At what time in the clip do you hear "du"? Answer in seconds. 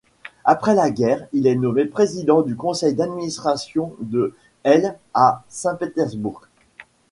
2.41-2.55